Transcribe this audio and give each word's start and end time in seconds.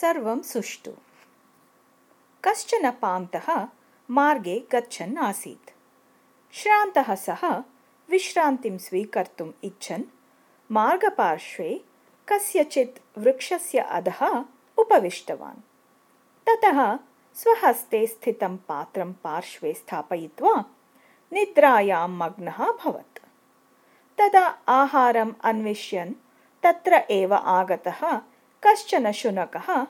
सर्वं 0.00 0.42
सुष्ठु 0.42 0.90
कश्चन 2.44 2.90
पान्तः 2.90 3.68
मार्गे 4.10 4.64
गच्छन् 4.72 5.18
आसीत्। 5.18 5.70
श्रान्तः 6.52 7.14
सः 7.14 7.62
विश्रान्तिं 8.10 8.78
स्वीकर्तुम् 8.78 9.52
इच्छन्। 9.64 10.02
मार्गपार्श्वे 10.70 11.84
कस्यचित् 12.28 13.18
वृक्षस्य 13.18 13.78
अधः 13.78 14.44
उपविष्टवान्। 14.78 15.62
ततः 16.48 16.96
स्वहस्ते 17.34 18.06
स्थितं 18.06 18.56
पात्रं 18.56 19.12
पार्श्वे 19.12 19.72
स्थापयित्वा 19.72 20.64
निद्रायां 21.32 22.08
मग्नः 22.08 22.64
अभवत्। 22.64 23.18
तदा 24.18 24.58
आहारम् 24.68 25.32
अन्विष्यन् 25.44 26.14
तत्र 26.62 26.94
एव 26.94 27.34
आगतः 27.34 28.20
कश्चन 28.66 29.12
शुनकः 29.12 29.84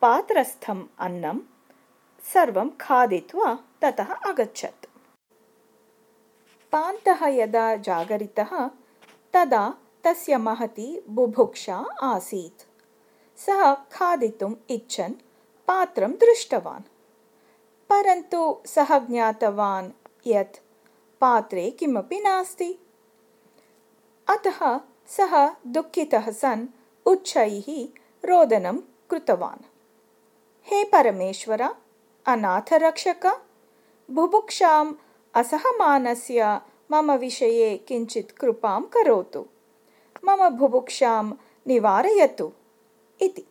पात्रस्थम् 0.00 0.82
अन्नं 0.98 1.38
सर्वं 2.34 2.70
खादित्वा 2.80 3.58
ततः 3.82 4.04
अगच्छत्। 4.04 4.86
पान्तः 6.72 7.26
यदा 7.26 7.76
जागरितः 7.76 8.70
तदा 9.32 9.74
तस्य 10.04 10.36
महती 10.36 11.02
बुभुक्षा 11.08 11.86
आसीत्। 12.02 12.62
सः 13.40 13.74
खादितुम् 13.74 14.54
इच्छन् 14.70 15.14
पात्रं 15.68 16.12
दृष्टवान्। 16.12 16.82
परन्तु 17.88 18.62
सः 18.66 18.98
ज्ञातवान् 18.98 19.90
यत् 20.26 20.56
पात्रे 21.20 21.70
किमपि 21.70 22.20
नास्ति। 22.20 22.78
अतः 24.28 24.80
सः 25.06 25.54
दुःखितः 25.66 26.30
सन् 26.30 26.66
उच्चैः 27.06 27.99
रोदनं 28.24 28.76
कृतवान्। 29.10 29.64
हे 30.64 30.84
परमेश्वर 30.84 31.62
अनाथरक्षक 32.26 33.26
बुभुक्षाम् 34.10 34.94
असहमानस्य 35.34 36.60
मम 36.90 37.12
विषये 37.12 37.76
किञ्चित् 37.76 38.32
कृपां 38.32 38.82
करोतु। 38.82 39.46
मम 40.24 40.48
बुभुक्षां 40.48 41.32
निवारयतु 41.66 42.52
इति। 43.20 43.44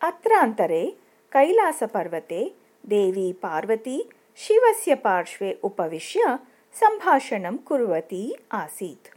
अत्रान्तरे 0.00 0.96
कैलासपर्वते 1.32 2.54
देवी 2.86 3.32
पार्वती 3.32 4.10
शिवस्य 4.36 4.94
पार्श्वे 4.94 5.60
उपविश्य 5.62 6.38
सम्भाषणं 6.72 7.56
कुर्वती 7.56 8.34
आसीत्। 8.52 9.08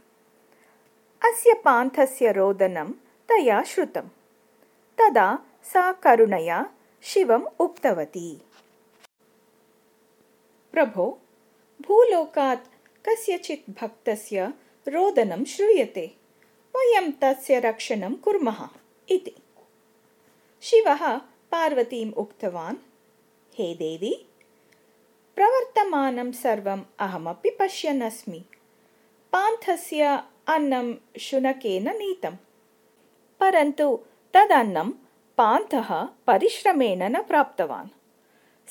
अस्य 1.24 1.54
पान्थस्य 1.54 2.32
रोदनं 2.32 2.92
तया 3.32 3.62
श्रुतं 3.62 4.02
तदा 4.98 5.38
सा 5.62 5.92
करुणया 5.92 6.74
शिवम् 7.02 7.60
उक्तवती। 7.60 8.42
प्रभो 10.72 11.18
भूलोकात् 11.82 12.68
कस्यचित् 13.08 13.70
भक्तस्य 13.70 14.46
रोदनं 14.88 15.44
श्रूयते। 15.44 16.16
वयं 16.76 17.12
तस्य 17.12 17.58
रक्षणं 17.60 18.14
कुर्मः 18.14 18.68
इति। 19.08 19.34
शिवः 20.60 21.16
पार्वतीम् 21.52 22.12
उक्तवान् 22.12 22.76
हे 23.54 23.74
देवी 23.74 24.26
प्रवर्तमानं 25.36 26.32
सर्वम् 26.32 26.82
अहमपि 26.98 27.50
पश्यन् 27.50 28.02
अस्मि। 28.02 28.44
पान्थस्य 29.32 30.24
अन्नं 30.46 30.94
शुनकेन 31.20 31.88
नीतम् 31.88 32.36
परन्तु 33.40 34.00
तदन्नं 34.34 34.90
पान्थः 35.38 36.08
परिश्रमेण 36.26 37.02
न 37.02 37.22
प्राप्तवान्। 37.22 37.88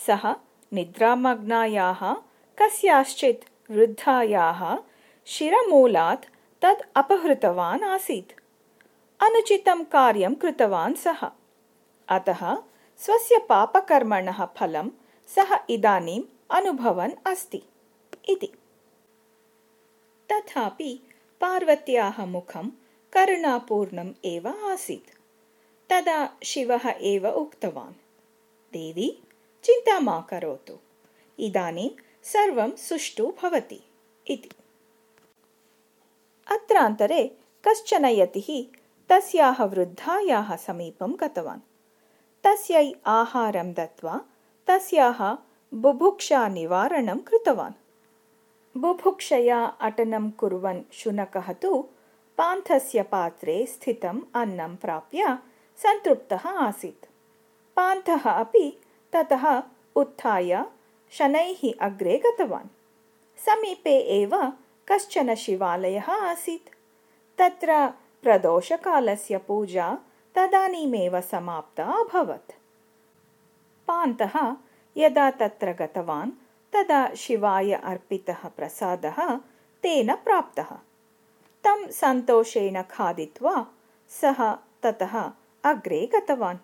सः 0.08 0.36
निद्रामग्नायाः 0.74 2.14
कस्याश्चित् 2.58 3.72
वृद्धायाः 3.72 4.78
शिरमूलात् 5.26 6.26
तद् 6.62 6.88
अपहृतवान् 6.96 7.84
आसीत्। 7.84 8.40
अनुचितं 9.24 9.84
कार्यं 9.84 10.36
कृतवान् 10.36 10.96
सः। 10.96 11.32
अतः 12.10 12.58
स्वस्य 12.98 13.38
पापकर्मणः 13.50 14.46
फलं 14.46 14.90
सः 15.28 15.58
इदानीम् 15.70 16.24
अनुभवन् 16.52 17.12
अस्ति 17.26 17.64
इति। 18.30 18.52
तथापि 20.32 21.02
पार्वत्याः 21.42 22.26
मुखं 22.26 22.72
करुणापूर्णम् 23.14 24.12
एव 24.32 24.48
आसीत् 24.72 25.10
तदा 25.92 26.26
शिवः 26.50 26.88
एव 27.12 27.28
उक्तवान् 27.28 27.94
देवी 28.74 29.10
चिन्ता 29.64 30.00
मा 30.08 30.20
करोतु 30.30 30.74
इदानीं 31.48 31.90
सर्वं 32.34 32.76
सुष्ठु 32.88 33.28
भवति 33.42 33.80
इति 34.34 34.50
अत्रान्तरे 36.56 37.24
कश्चन 37.68 38.06
यतिः 38.06 38.50
तस्याः 39.10 39.64
वृद्धायाः 39.74 40.56
समीपं 40.68 41.16
गतवान् 41.22 41.68
तस्यै 42.44 42.88
आहारं 43.18 43.74
दत्त्वा 43.78 44.18
तस्याः 44.68 45.22
बुभुक्षानिवारणं 45.74 47.20
कृतवान् 47.30 47.80
बुभुक्षया 48.82 49.64
अटनं 49.88 50.30
कुर्वन् 50.40 50.82
शुनकः 51.00 51.52
तु 51.64 51.72
पान्थस्य 52.40 53.04
पात्रे 53.04 53.66
स्थितम् 53.66 54.22
अन्नं 54.36 54.76
प्राप्य 54.76 55.38
सन्तृप्तः 55.78 56.50
आसीत्। 56.50 57.06
पान्थः 57.76 58.30
अपि 58.30 58.82
ततः 59.14 59.64
उत्थाय 59.96 60.66
शनैः 61.12 61.74
अग्रे 61.82 62.22
गतवान्। 62.26 62.68
समीपे 63.38 64.00
एव 64.00 64.54
कश्चन 64.88 65.36
शिवालयः 65.36 66.12
आसीत्। 66.12 66.70
तत्र 67.38 67.94
प्रदोषकालस्य 68.24 69.38
पूजा 69.38 69.98
तदानीमेव 70.36 71.22
समाप्ता 71.22 71.86
अभवत्। 71.86 72.52
पान्तः 73.88 74.56
यदा 74.98 75.32
तत्र 75.32 75.72
गतवान् 75.72 76.32
तदा 76.74 77.14
शिवाय 77.16 77.74
अर्पितः 77.74 78.48
प्रसादः 78.48 79.36
तेन 79.84 80.16
प्राप्तः 80.16 80.78
सन्तोषेण 81.92 82.82
खादित्वा 82.92 83.56
सः 84.22 84.40
ततः 84.84 85.16
अग्रे 85.64 86.06
गतवान् 86.14 86.58